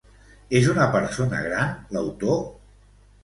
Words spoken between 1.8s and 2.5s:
l'autor?